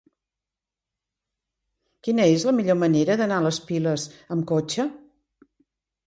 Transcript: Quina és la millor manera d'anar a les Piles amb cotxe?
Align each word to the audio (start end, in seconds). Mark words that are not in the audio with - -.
Quina 2.07 2.25
és 2.37 2.45
la 2.49 2.53
millor 2.59 2.77
manera 2.83 3.17
d'anar 3.21 3.37
a 3.41 3.43
les 3.49 3.59
Piles 3.67 4.07
amb 4.37 4.47
cotxe? 4.53 4.87